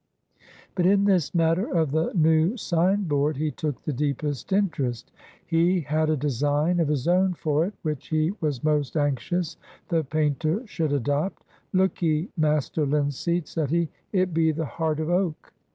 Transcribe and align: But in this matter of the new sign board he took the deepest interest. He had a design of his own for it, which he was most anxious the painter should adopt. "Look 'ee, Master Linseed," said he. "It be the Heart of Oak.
But 0.73 0.87
in 0.87 1.05
this 1.05 1.35
matter 1.35 1.69
of 1.71 1.91
the 1.91 2.11
new 2.15 2.57
sign 2.57 3.03
board 3.03 3.37
he 3.37 3.51
took 3.51 3.83
the 3.83 3.93
deepest 3.93 4.51
interest. 4.51 5.11
He 5.45 5.81
had 5.81 6.09
a 6.09 6.17
design 6.17 6.79
of 6.79 6.87
his 6.87 7.07
own 7.07 7.35
for 7.35 7.65
it, 7.67 7.75
which 7.83 8.07
he 8.07 8.33
was 8.41 8.63
most 8.63 8.97
anxious 8.97 9.57
the 9.89 10.03
painter 10.03 10.65
should 10.65 10.91
adopt. 10.91 11.43
"Look 11.71 12.01
'ee, 12.01 12.29
Master 12.35 12.83
Linseed," 12.83 13.47
said 13.47 13.69
he. 13.69 13.89
"It 14.11 14.33
be 14.33 14.51
the 14.51 14.65
Heart 14.65 15.01
of 15.01 15.11
Oak. 15.11 15.53